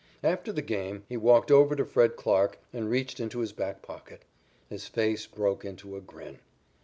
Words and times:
After 0.23 0.51
the 0.51 0.63
game, 0.63 1.03
he 1.09 1.15
walked 1.15 1.51
over 1.51 1.75
to 1.75 1.85
Fred 1.85 2.15
Clarke, 2.15 2.57
and 2.73 2.89
reached 2.89 3.19
into 3.19 3.37
his 3.37 3.53
back 3.53 3.83
pocket. 3.83 4.23
His 4.67 4.87
face 4.87 5.27
broke 5.27 5.63
into 5.63 5.95
a 5.95 6.01
grin. 6.01 6.39